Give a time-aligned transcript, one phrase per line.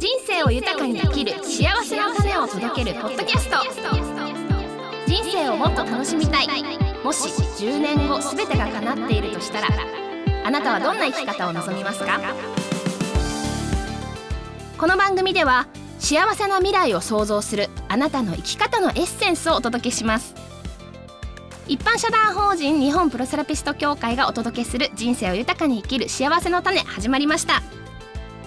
[0.00, 3.58] 人生を豊かに生きる幸せの種を届けるポッドキャスト。
[5.06, 6.48] 人生をもっと楽しみたい。
[7.04, 9.68] もし10年後全てが叶っているとしたら
[10.42, 12.18] あなたはどんな生き方を望みますか？
[14.78, 15.66] この番組では
[15.98, 20.34] 幸せな未来を創造するあなたの生き方のエッセンスをお届けします。
[21.68, 27.60] 一般社団法人日本プロセラピスト協会がお届けする人生を豊かに生きる幸せの種始まりました。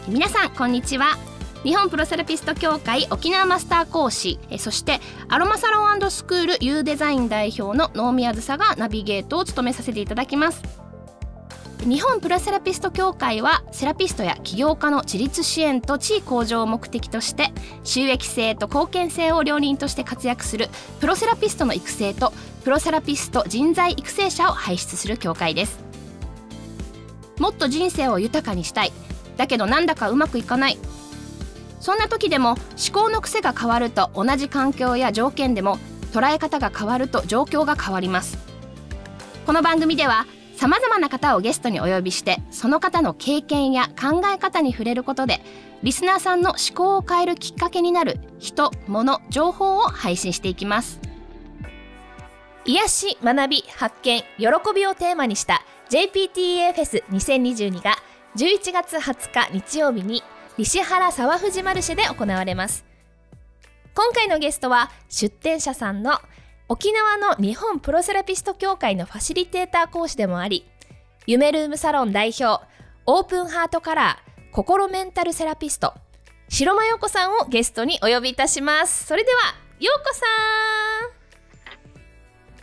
[0.07, 1.15] 皆さんこんにちは。
[1.63, 4.99] 日本プロセラピスト協会沖縄マスター講師えそして
[5.29, 10.61] アロマサロンスクール U デザイン代表の能宮梓がナビゲートを務めさせていただきます。
[11.85, 17.51] 日本プロセラピスト協会はセラピストや起業家の自立支援と地位向上を目的として
[17.83, 20.69] 収益性と貢献性を両輪として活躍する
[21.01, 22.31] プロセラピストの育成と
[22.63, 25.79] プロセラピスト人材育成者を輩出する協会です。
[27.37, 28.93] もっと人生を豊かにしたい。
[29.37, 30.77] だけどなんだかうまくいかない。
[31.83, 32.57] そんな時でも思
[32.93, 35.79] 考の癖が変わると同じ環境や条件でも
[36.13, 38.37] 捉え方が変わると状況が変わります。
[39.45, 45.41] この番組ではさまざまな方をゲストにお呼びしてその方の経験や考え方に触れることで
[45.81, 51.01] リスナーさんの思考を変えるきっかけになる人物情報を配信していきます。
[52.63, 57.97] 癒し学び発見喜びをテーマにした JPTA フェス2022が
[58.37, 60.23] 11月20日日曜日に
[60.57, 62.85] 西原沢藤マルシェで行われます
[63.95, 66.19] 今回のゲストは出展者さんの
[66.69, 70.65] 沖縄の日本プロセラピスト協会のファシリテーター講師でもあり、
[71.27, 72.65] 夢ルームサロン代表、
[73.05, 75.93] オープンハートカラー、心メンタルセラピスト、
[76.49, 79.05] 白間陽子さんをゲストにお呼びいたします。
[79.05, 80.25] それでは、陽子さ
[81.09, 81.12] ん。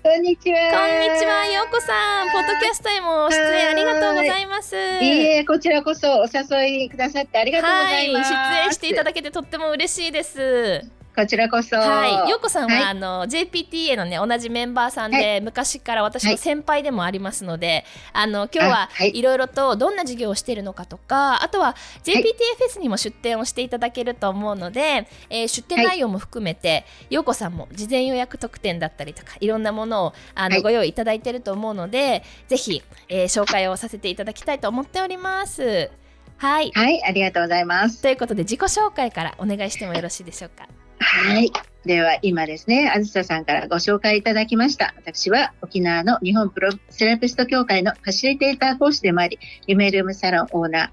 [0.02, 0.58] こんにちは。
[0.70, 2.30] こんにちは、陽子さん。
[2.30, 4.74] ポッドキャストへも出演ありがとうございます。
[4.74, 8.32] いいえ、こちらこそお誘いくださってありがとうございます。
[8.32, 10.90] はい、出演していただけてとっても嬉しいです。
[11.14, 11.76] こちらこそ。
[11.76, 22.22] はい、ようこさんは、はい、あの JPTA のね同じメンバーさんで、はい、昔から私の先輩でもありますので、はい、あの今日はいろいろとどんな授業をしているのかとか、あとは JPTA
[22.58, 35.90] フェスにも出展をしていただけると思うので、えー、出展内容も含めて、ようこさんも事前予約特典だったりとかいろんなものをあの、ご用意いただいていると思うので、ぜひ、えー、紹介をさせていただきたいと思っております。
[36.36, 36.70] はい。
[36.72, 38.00] はい、ありがとうございます。
[38.00, 40.66] ということで自己紹介からお願いしてもよろしいでしょうか？
[41.00, 41.50] はい。
[41.84, 44.92] では今ですね、あずささんからご紹介いただきました。
[44.98, 50.92] 私は沖縄の日本プロセラピスト協会のファシリテーター講師でもあり、夢ルームサロンオーナ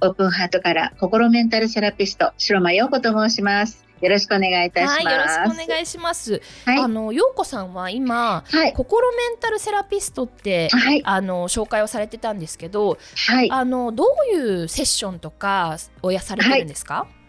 [0.00, 3.86] ー、オープンハートから心メンタルセラピスト、白間陽子と申します。
[4.00, 4.96] よろしくお願いいたします。
[4.96, 6.42] はい、よろしくお願いします。
[6.66, 12.98] はい、あの陽子さんは今、はい、心メンタルセラピストって、はい、あの紹介をされてたんですけど、
[13.28, 16.94] はい、あのどういうセッションとかをやされてるんですか？
[16.94, 17.23] はい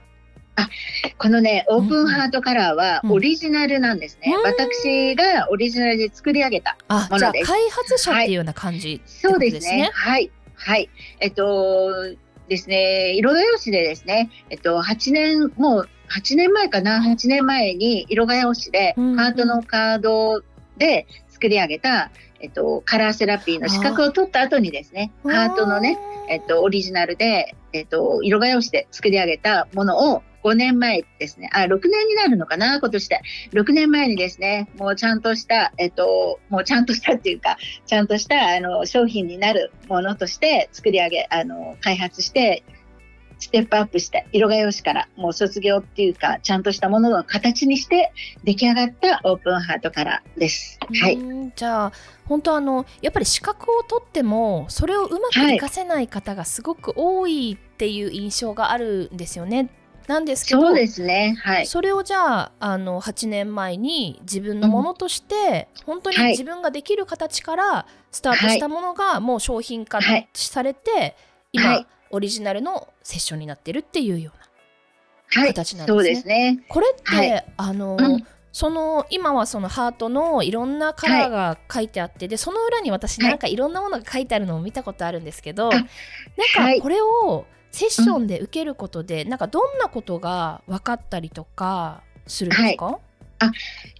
[0.57, 0.69] あ
[1.17, 7.47] このねオープンハートカラーはオリジナルなんですね、うん、私がオリジナルで作り上げたものです。
[7.47, 8.93] 開発者っていうような感じ、ね。
[8.95, 9.89] はい、そうですね。
[9.93, 10.31] はい。
[10.55, 10.89] はい。
[11.19, 12.15] えっと
[12.47, 20.43] ですね色画用紙でですねえっと8年もう8年前かな？8年前に色画用紙でハートのカード
[20.77, 25.97] で作り上げた、えっと、カラーセラピーの資格を取った後にですねハートのね、
[26.29, 33.19] えっと、オリジナルで、えっと、色画用紙で作り上げたものを5年前ですね、あ、6年になるのかな、今年で。
[33.53, 37.57] 6年前にですね、もうちゃんとした、えっと、もうちゃんとしたっていうか、
[37.87, 42.63] ちゃんとした、あの、商品になるものとして作り上げ、あの、開発して、
[43.39, 48.13] ステップアップして色画用紙からもう卒業っていうかちゃんとしたものの形にして
[48.45, 50.79] 出来上がったオープンハートからです。
[51.01, 51.19] はい。
[51.53, 51.91] じゃあ
[52.23, 59.69] 本当あのやっぱり資格を取ってもそれをうまく活かせない方がすごく多いっていう印象があるんですよね。
[60.07, 69.99] なんですけどそうですね、はい、それをじゃああの8年前に自分のものとして、うん、本当に自分ができる形からスタートしたものがもう商品化
[70.33, 71.15] されて、はい、
[71.53, 75.97] 今、はい、オリジナルのセッションになってるっていうような形なんですね。
[75.97, 76.63] そうですね。
[76.69, 78.25] これって、あの、うん。
[78.55, 85.77] その今はそのハートのいろんなカラーが書いてあって、はい、でその裏に私なんかいろんなものが書いてあるのを見たことあるんですけど、はい、
[86.55, 92.95] なんかこれをセッションで受けることで、うん、なんかどんなことが分かったりとかするんですか、はい、
[93.39, 93.51] あ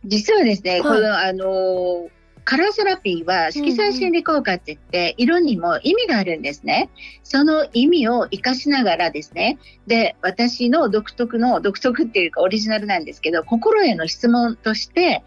[0.06, 2.10] 実はですね、はい、このあの
[2.46, 6.92] カラーセラピーは色彩心理効果って言って、色にも意味があるんですね。
[7.24, 9.58] その意味を活かしながらですね。
[9.88, 15.24] で、私の独特の、独特っていうかオリジナルなんですけど、心への質問として、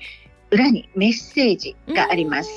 [0.50, 2.50] 裏にメッセージがあります。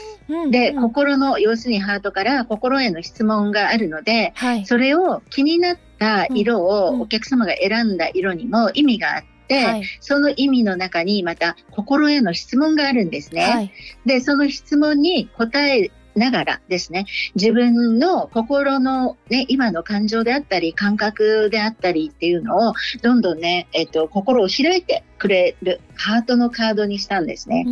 [0.49, 13.41] で、心の要するにハートから心への質問があるので、はい、それを気になった色をお客様が選んだ色にも意味があって、はい、その意味の中にまた心への質問があるんですね。
[13.41, 13.71] はい、
[14.05, 17.05] で、その質問に答えながらですね、
[17.35, 27.65] 自分の心のね、今の感情であったり、感覚であったりっていうのを、どんどんね、えっと、心を開いてくれるハートのカードにしたんですね。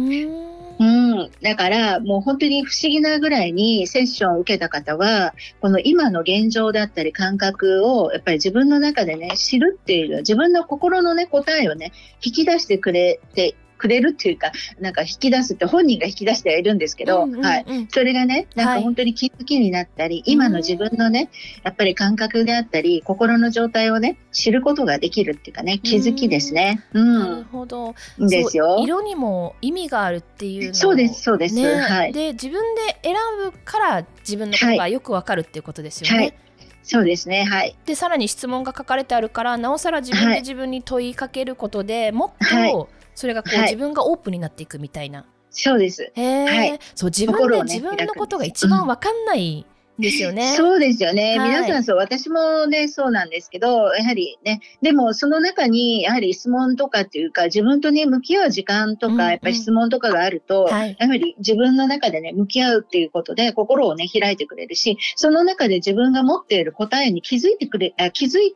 [0.80, 0.86] う
[1.26, 1.32] ん。
[1.42, 11.92] だから、もう本当に不思議なぐらいにセッションを受けた方は、この今の現状だったり感覚を、やっぱり自分の中でね、知るっていう、自分の心のね、答えをね、
[12.24, 17.66] 引き出してくれてくれるっていうか、なんか引き出すって本人が引き出してはいるんですけど、うんうんうん、はい。
[17.90, 21.30] それがね、なんか本当に気づきになったり、はい、今の自分のね、
[21.64, 26.84] やっぱり感覚であったり、心の状態をね、知ることができるっていうかね、気づきですね。
[26.94, 27.20] うん。
[27.20, 27.96] なるほど。
[28.20, 28.80] ですよ。
[28.84, 31.56] 色にも意味があるっていうそうです、そうです。
[31.56, 32.14] ね、はい。
[32.14, 36.18] で、自分で選ぶから自分のことがよくわかるっていうことですよね。
[36.18, 36.34] はい
[36.81, 37.44] そうですね。
[37.44, 37.76] はい。
[37.86, 45.25] で、さらに質問が書かれてあるから、なおさら自分で自分に問いかけることで、はい、もっとそれがこう、はい、自分がオープンになっていくみたいな。
[45.50, 46.10] そうです。
[46.16, 49.66] へえ、はい、そう自分で、ね、自分のことが一番わかんない、
[49.98, 50.54] ですよね。
[50.56, 51.38] そうですよね。
[51.38, 68.56] はい、皆さんそう、私もね、そうなんですけど、やはりね、でもその中に、やはり質問とかっていうか、自分とね、向き合う時間とか、うんうん、やっぱり質問とかがあると、はい、やはり自分の中でね、向き合うっていうことで、心をね、開いてくれるし、その中で自分が持っている答えに気づいてくれ、あ気づい、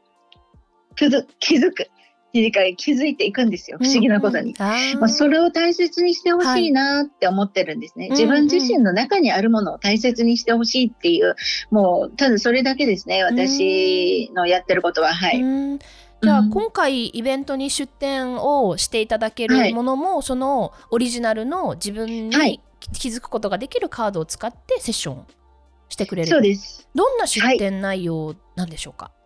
[0.95, 1.89] 気づく。
[2.41, 3.77] 理解気づいていくんですよ。
[3.79, 11.35] 不思議なことに、うんうん、まあ、それを大切にしてほしいなって思ってるんですね、はい、自分自身の中にあるものを大切にしてほしいっていう
[11.69, 15.13] もうただそれだけですね私のやってることは。
[15.13, 15.43] はい。
[16.23, 22.61] じゃあ、今回イベントに出展をしていただけるものも、はい、そのオリジナルの自分に
[22.93, 25.25] 気づくことができるカードを使ってセッション
[25.89, 26.29] してくれる。
[26.29, 26.87] そうです。
[26.95, 29.22] どんな出展内容なんでしょうか、あ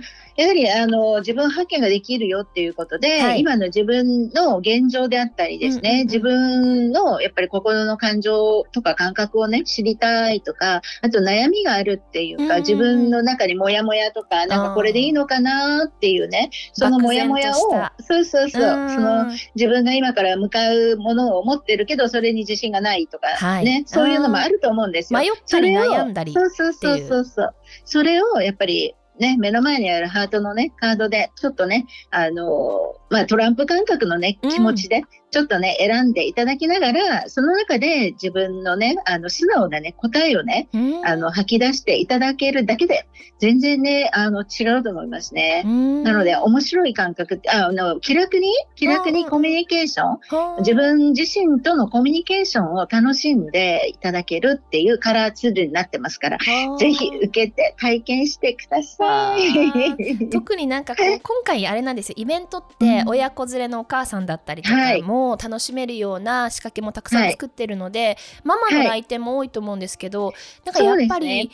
[0.36, 17.54] やはりあの自分発見ができるよっていうことで、はい、今の自分の現状であったりですね、うんうんうん、自分のやっぱり心の感情とか感覚をね、知りたいとか、あと悩みがあるっていうか、う自分の中にモヤモヤとか、なんかこれでいいのかなっていうね、そのモヤモヤを、
[18.00, 25.20] そうそうそう、うん、その自分が今から向かうものを持ってるけど、それに自信がないとか、はい、ね、そういうのもあると思うんですよ。
[25.20, 26.50] 迷ったり悩んだりそう。
[26.50, 27.54] そうそうそうそう。
[27.84, 35.02] それをやっぱりね、目の前にあるハートのね、カードで、ちょっとね、あのまあ、トランプ感覚のね、気持ちで、
[35.34, 40.68] ちょっとね、選んでいただきながら、その中で自分のね、あの、素直なね、答えをね、
[41.04, 43.08] あの、吐き出していただけるだけで、
[43.40, 45.64] 全然ね、あの、違うと思いますね。
[45.64, 48.46] なので、面白い感覚って、あの、気楽に、
[48.76, 50.18] 気楽にコミュニケーショ
[50.58, 56.38] ン、自分自身とのコミュニケーションを楽しんでいただけるっていうカラーツールになってますから、
[56.78, 60.30] ぜひ受けて体験してください。
[60.30, 70.34] 特になんか今回あれなんですよ、イベントって親子連れのお母さんだったりとかも、も楽しめるような仕掛けもたくさん作ってるので、はい、ママの来店も多いと思うんですけど、はい、
[70.66, 71.50] なんかやっぱり、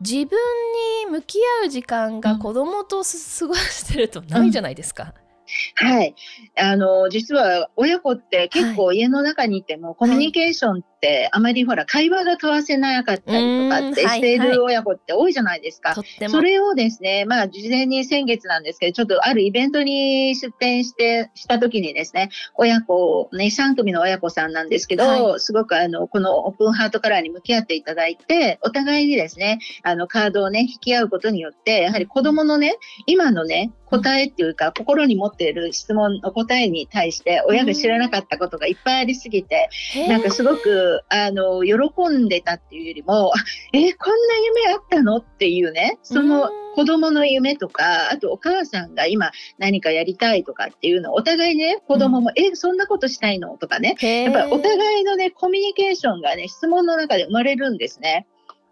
[0.00, 0.38] 自分
[1.06, 5.14] に向き合う時間が子供と過ごしてるとないじゃないですか。
[5.80, 5.88] うん。
[5.88, 6.14] はい。
[6.56, 15.94] あの、実は親子って結構家の中にいてもコミュニケーションってあまりほら会話が交わせなかったりとかってしている親子って多いじゃないですか。
[16.28, 39.68] それをですね、まあ事前に先月なんですけど、ちょっとあるイベントに出展して、した時にですね、親子、ね、3組の親子さんなんですけど、はい、すごくあの、このオープンハートカラーに向き合っていただいて、お互いにですね、あの、カードをね、引き合うことによって、やはり子供のね、今のね、答えっていうか、心に持っている質問の答えに対して、親が知らなかったことがいっぱいありすぎて、
[40.08, 41.76] なんかすごく、あの、喜
[42.08, 43.32] んでたっていうよりも、
[43.72, 58.26] えー、こんな夢あったのっていうね、その子供の夢とか、あとお母さんが今何かやりたいとかっていうのを、お互いね、子供も、うん、え、そんなことしたいのとかね、やっぱりお互いのね、コミュニケーションがね、質問の中で生まれるんですね。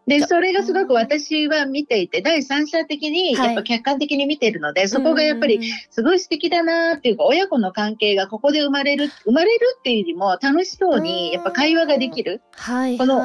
[0.07, 12.43] で、それがすごく私は見ていて、第三者的に、やっぱ客観的に見てるので、はい、そこがやっぱりすごい素敵だなっていうか、親子の関係がここで生まれる、生まれるっていうよりも楽しそうに、やっぱ会話ができる。
[12.53, 12.99] はい。
[12.99, 13.23] この、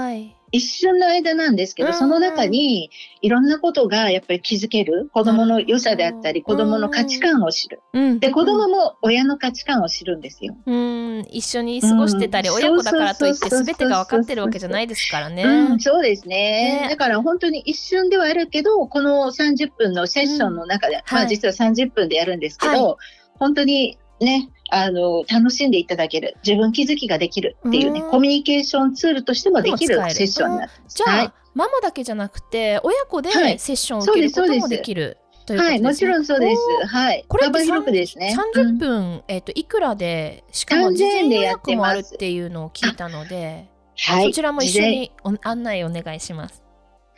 [0.52, 2.90] 一瞬の間なんですけど、その中に
[3.22, 5.10] いろんなことがやっぱり気づける。
[5.14, 7.82] 子供の良さであったり、子供の価値観を知る。
[8.20, 10.56] で、子供も親の価値観を知るんですよ。
[10.66, 15.44] うん、一緒に過ごしてたり、親子だからといって全てが分かってるわけじゃないですからね。
[15.44, 22.96] うん、そうですね、ね、だから本当に一瞬ではあるけど、この30分のセッションの中で、まあ実は30分でやるんですけど、はい、
[23.40, 35.18] 本当にね、あの、楽しんでいただける、自分気づきができるっていうね、コミュニケーションツールとしてもできるセッションになってじゃあ、はい、ママだけじゃなくて、親子でセッションを受けることもできる。
[35.50, 36.62] はい、はい、もちろんそうです。
[36.88, 37.24] はい。
[37.28, 38.36] これ幅広くですね。
[38.54, 45.12] 30分、うん、えっ、ー、と、いくらで、しかも事前予約もあるっていうのを聞いたので、はい、そちらも一緒に
[45.44, 46.67] 案内お願いします。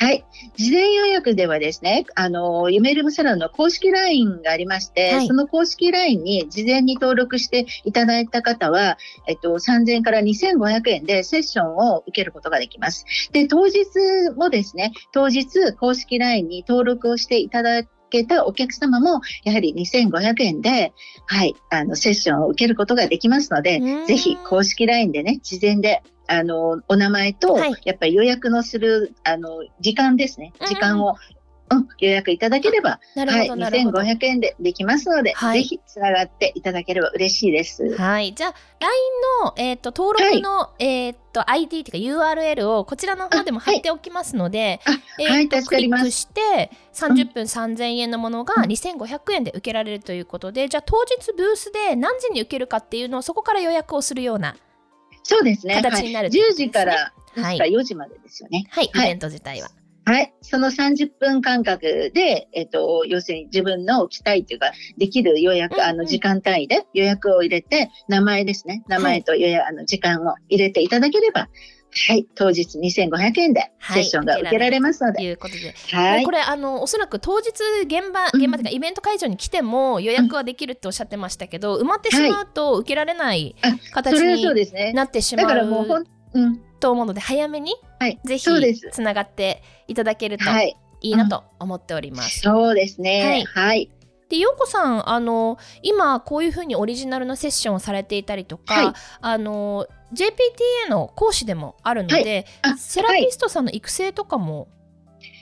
[0.02, 0.26] はい。
[0.56, 13.06] 事前予約ではですね、あの、夢ルームサロンの公式 LINE がありまして、はい、その公式 LINE に事前に登録していただいた方は、えっと、3000円から2500円でセッションを受けることができます。
[13.34, 13.84] で、当日
[14.38, 20.94] もですね、当日公式 LINE に登録をしていただけたお客様も、やはり2500円で、
[21.26, 30.54] はい、あの、セッションを受けることができますので、ぜひ公式 LINE でね、事前であの、お名前と、やっぱり予約のする、あの、時間ですね。
[30.68, 31.16] 時間を、
[31.72, 37.96] うん、予約いただければ、はい、2500円でできますので、はい、ぜひつながっていただければ嬉しいです。
[37.96, 38.34] はい。
[38.34, 38.94] じゃあ、LINE
[39.44, 54.56] の、えっ、ー、と、登録の、はい、えっ、と、ID というか URL をこちらの方でも貼っておきますので、はい、えー、クリックして、30分3000円のものが2500円で受けられるということで、うん、じゃあ当日ブースで何時に受けるかっていうのをそこから予約をするような
[55.24, 55.76] そうですね。
[55.76, 58.66] 形になる、ね、はい、10時から確か？4時までですよね。
[58.72, 59.70] はい、はい、イベント自体は。
[60.06, 60.34] はい。
[60.42, 68.84] その30分間隔で、えっと、要するに自分の期待というか、できる予約、うんうん、あの、時間単位で予約を入れて、名前ですね。
[68.88, 71.50] 名前と予約、はい、あの、時間を入れていただければ、
[71.92, 75.18] はい、当日2500円でセッションが受けられますので。
[75.18, 77.50] ということで、はい、これあのおそらく当日
[77.84, 83.56] 現場現場というか、イベント会場に来ても予約はできるっておっしゃってましたけど、埋まってしまうと受けられない
[83.92, 85.48] 形になってしまう。
[85.48, 86.04] だからもうほん、
[86.34, 88.46] うん、と思うので早めに、はい、ぜひ
[88.92, 90.44] つながっていただけると
[91.02, 92.40] いいなと思っております。
[92.40, 93.24] そうですね。
[93.24, 93.46] はい。
[93.46, 93.92] はい
[94.30, 104.68] で、ようこさん、あの、今、こういうふうにオリジナルのセッションをされていたりとか、はい、あの、JPTA の講師でもあるので、はい、セラピストさんの育成とかも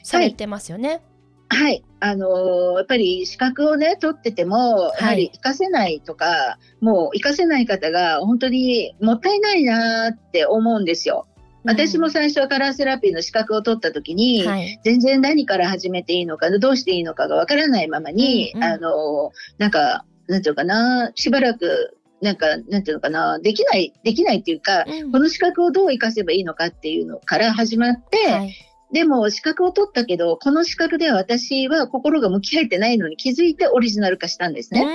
[0.03, 0.89] されてますよね。
[0.89, 1.01] はい、
[1.49, 11.27] はい、あのー、やっぱり資格をね、取ってても、やはり活かせないとか、もう活かせない方が本当にもったいないなって思うんですよ。
[11.63, 28.55] 私も最初はカラーセラピーの資格を取った時に、はい、全然何から始めていいのか、どうしていいのかがわからないままに、うんうん、あの、なんか、なんていうかな、しばらくなんか、なんていうのかな、できない、できないっていうか、うん、この資格をどう活かせばいいのかっていうのから始まって、はい、
[28.91, 34.85] でも資格を取ったけど、この資格では私は心が向き合えてないのに気づいてオリジナル化したんですね。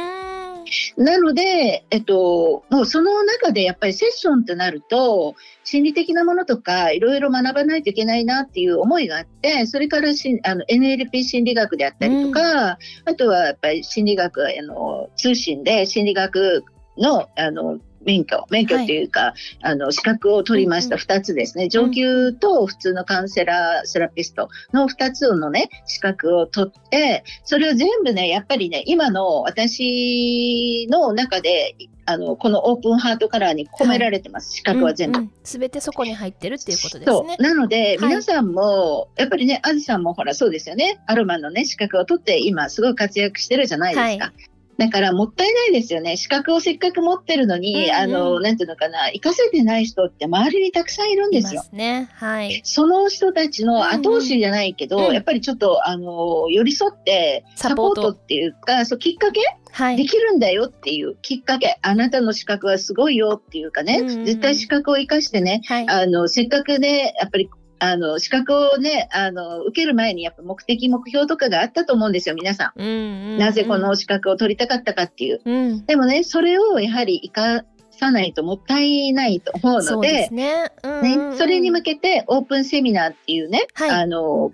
[0.97, 5.35] なので、えっと、もうその中でやっぱりセッションってなると、
[5.65, 16.65] 心理的なものとかいろいろ学ばないといけないなっていう思いがあって、それからしあの NLP 心理学であったりとか、うん、あとはやっぱり心理学、あの通信で心理学
[16.97, 21.69] のあの免許、免許っていうか、はい、あの、資格を取りました2つですね。
[21.69, 35.29] 上級と普通のカウンセラー、セラピストの2つのね、資格を取って、それを全部ね、やっぱりね、今の私の中で、あの、このオープンハートカラーに込められてます、はい、資格は全部。
[35.45, 37.37] す、べ、てそこに入ってるっていうことですね。
[37.39, 41.01] なので、皆さんも、やっぱりね、あずさんもほら、そうですよね。
[41.07, 44.33] アロマのね、資格を取って、今、すごい活躍してるじゃないですか。
[44.79, 46.17] だからもったいないですよね。
[46.17, 51.63] 資格をせっかく持ってるのに、うんうん、あの、なんていうのかな、活かせてない人って周りにたくさんいるんですよ。
[51.63, 52.09] すね。
[52.15, 52.61] はい。
[52.65, 55.07] その人たちの後押しじゃないけど、うん。
[55.07, 58.11] うん、やっぱりちょっと、あの、寄り添って、サポート。
[58.11, 59.41] っていうか、そう、きっかけ
[59.73, 67.49] はい、できるんだよっていうきっかけ、あなたの資格はすごいよっていうかね、うんうん、絶対資格を生かしてね、はい、あの、せっかくね、やっぱり
[67.83, 72.81] あの、資格をね、あの、受ける前にやっぱ目的、目標とかがあったと思うんですよ、皆さん。
[72.81, 72.93] うんうん
[73.33, 75.41] うん、なぜこの資格を取りたかったかっていう。
[75.45, 84.53] うん、でもね、それをやはり生かさないともったいないと思うので、そね、うんうんね、それに向けてオープンセミナーっていうね、はい、あの、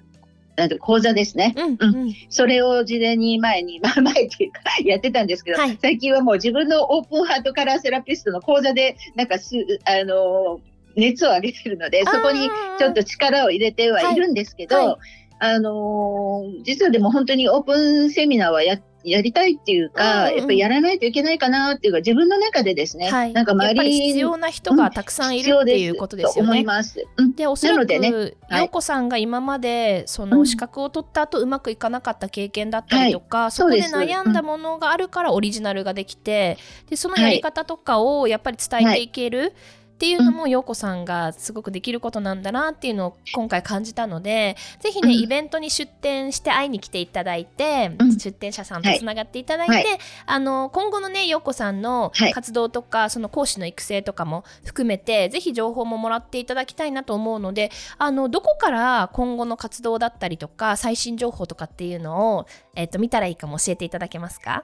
[0.56, 9.54] なんて講座ですね、うん、うん、それを事前に前に、ま あ前っていうかやってたんですけど、はい、最近はもう自分のオープンハートカラーセラピストの講座で、なんかす、
[9.84, 10.60] あの
[10.98, 14.86] 熱を上げてるので、そこにちょっと力を入れてはいるんですけど、はい。
[14.86, 14.96] はい、
[15.38, 26.50] あのー、実はでも本当にオープンセミナーはややりたいっていうか、うんうん、やっぱりやらないといけないかなっていうか、自分の中でですね、はい、なんか周りに必要な人がたくさんいる、うん、っていうことですよね。
[26.50, 27.04] 思います。
[27.36, 36.58] で、おそらく、ね、陽子さんが今までその資格を取った後、うまくいかなかった経験だったりとか、はい、そこで悩んだものがあるからオリジナルができて、
[36.90, 39.54] でそのやり方とかをやっぱり伝えていける。
[39.98, 49.84] っていうのも陽子さんがすごくできることなんだなっていうのを今回感じたのでぜひね、イベントに出店して会いに来ていただいて、出店者さんとつながっていただいて、はい、
[50.26, 64.62] あの今後のね陽子さんの活動とか、その講師の育成とかも含めてぜひ情報ももらっていただきたいなと思うのであのどこから今後の活動だったりとか最新情報とかっていうのを、えーと、見たらいいかも教えていただけますか？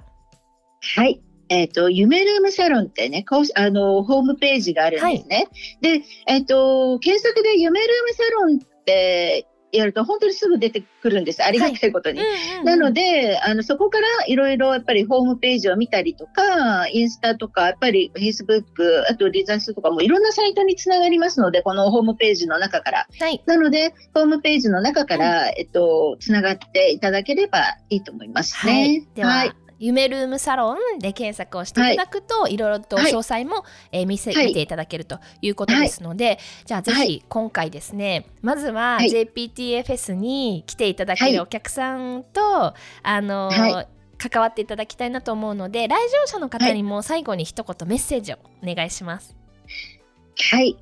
[0.97, 1.21] はい
[1.55, 5.37] えっ、ー、と、夢ルームサロンってね、あの、ホームページがあるんですね。
[5.37, 11.45] はい、で、えっ、ー、と、検索で夢ルームサロンってやると本当にすぐ出てくるんです。
[11.45, 12.19] ありがたいことに。
[12.19, 18.65] はいうんうん、なので、あの、そこからいろいろやっぱりホームページを見たりとか、インスタとか、やっぱり Facebook、
[19.09, 23.07] あとリザスとかもいろんなサイトにつながりますので、このホームページの中から。
[23.21, 28.73] はい、なので、ホームページの中から、うん、えっと、つながっていただければいいと思いますね。
[28.73, 33.61] はい、では、はい夢ルームサロンで検索をしていただくと、はい、いろいろと詳細も、は
[33.93, 49.37] い、えー、見せ、はい、見ていただけるということですので、じゃあぜひ今回ですね、まずは JPTA フェスに来ていただけるお客さんと、あのー関わっていただきたいなと思うので来場者の方にも最後に一言メッセージをお願いします。
[50.51, 50.77] はい、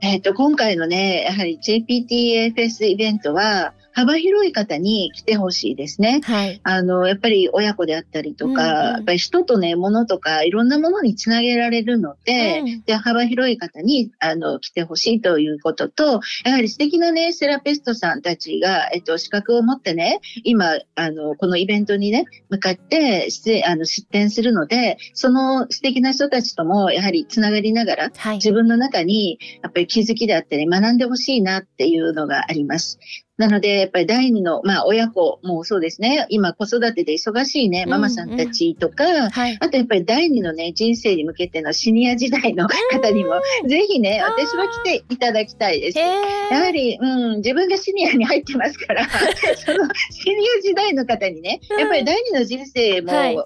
[0.00, 6.20] えーと、今回のねやはり JPTA フェスイベントは幅広い方に来てほしいですね。
[6.24, 6.60] はい。
[6.62, 23.28] あの、やっぱり親子であったりとか、うんうん、やっぱり人とね、物とかいろんなものにつなげられるので、うん、で幅広い方に、あの、来てほしいということと、やはり素敵なね、セラピストさんたちが、えっと、資格を持ってね、今、あの、このイベントにね、向かって、
[23.66, 32.98] あの、出展するので、その素敵な人たちとも、やはりつながりながら、はい、自分の中に、やっぱり気づきであったり、学んでほしいなっていうのがあります。
[33.42, 43.32] なので、やっぱり第二の、まあ、親子もそうですね、今子育てで忙しいね、ママさんたちとか、うんうんはい、あとやっぱり第二のね、人生に向けてのシニア時代の方にも、
[43.66, 45.98] ぜひね、私は来ていただきたいです。
[45.98, 49.08] やはり、うん、自分がシニアに入ってますから、
[49.58, 53.36] そのシニア時代の方にね、やっぱり第二の人生も、はい、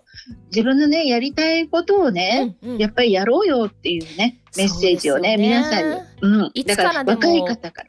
[0.51, 5.37] 自分のね、やりたいことをね、うんうん、やっぱりやろうよっていうね、メッセージをね、ね。
[5.37, 7.21] 皆さんに、うん、いつからでも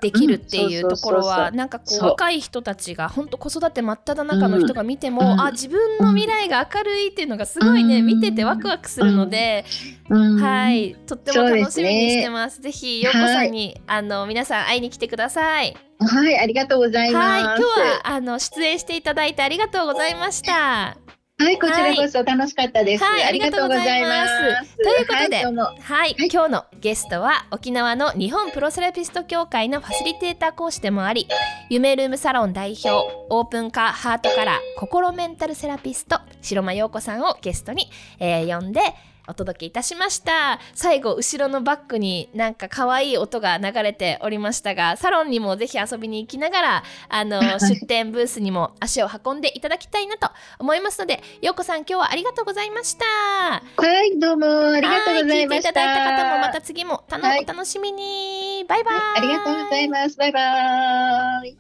[0.02, 9.66] できるっていうところは、なんかこう若い人たちが本当子育て真っ只中の人が見ても、うん、あ自分の未来が明るいっていうのがすごいね、うん、見ててワクワクするので、
[10.10, 10.96] はい。
[11.08, 12.58] とっても楽しみにしてます。
[12.58, 15.76] すね、ぜひようこさんに、はい、あの皆さん会いに来てください。
[16.00, 17.26] はい、ありがとうございます。
[17.26, 20.98] はい、今日はあの出演していただいてありがとうございました。
[21.40, 23.04] はい、こちらこそ楽しかったです。
[23.04, 24.26] はい、ありがとうございま
[24.66, 24.76] す。
[24.78, 31.28] ということで、はい、はい、今日のゲストは沖縄の日本プロセラピスト協会のファシリテーター講師でもあり、
[31.70, 32.90] 夢ルームサロン代表、
[33.30, 38.82] オープンカーハートカラー心メンタルセラピスト白間陽子さんをゲストに、えー、呼んで。
[39.28, 40.60] お届けいたしました。
[40.74, 53.06] 最後後ろのバックになんか可愛い音が流れておりましたがサロンにもぜひ遊びに行きながらあの 出店ブースにも足を運んでいただきたいなと思いますのでようこさん今日はありがとうございました。
[53.06, 55.36] はいどうもありがとうございました。
[55.36, 58.66] 聞いていただいた方もまた次もたの、はい、お楽しみに。
[58.68, 60.18] バイバイ、はい、ありがとうございます。
[60.18, 61.58] バイバイ。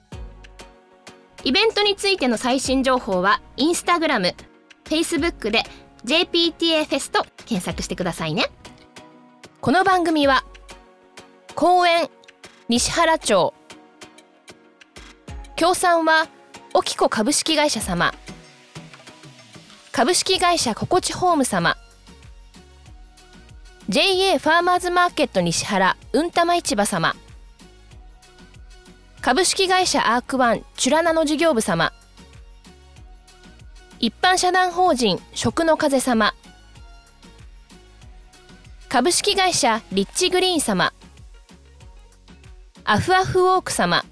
[1.43, 4.33] イベントについての最新情報はインスタグラム、
[4.85, 5.63] フェイスブックで
[6.05, 8.45] JPTA フェスと検索してくださいね。
[9.61, 10.43] この番組は
[11.55, 12.09] 公園
[12.69, 13.53] 西原町。
[15.55, 16.27] 協賛は
[16.73, 18.13] オキコ株式会社様。
[19.91, 21.75] 株式会社心地ホーム様。
[23.89, 27.15] JA ファーマーズマーケット西原うんたま市場様。
[29.21, 31.91] 株式会社アークワンチュラナの事業部様。
[33.99, 36.35] 一般社団法人食の風様。
[38.89, 40.93] 株式会社リッチグリーン様。
[42.83, 44.05] アフアフウォーク様。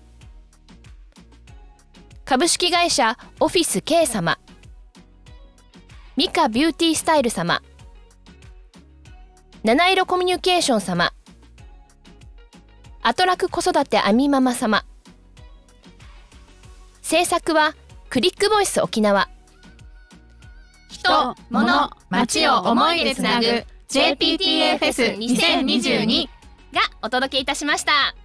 [2.25, 4.39] 株式会社オフィス K 様。
[6.17, 7.61] ミカビューティースタイル様。
[9.63, 11.13] 七色コミュニケーション様。
[13.03, 14.83] アトラク子育てアミママ様。
[17.03, 17.75] 制作は
[18.09, 19.29] クリックボイス沖縄。
[20.89, 23.45] 人、物、街を思いでつなぐ
[23.89, 26.27] JPTA フェス2022
[26.73, 28.15] がお届けいたしました。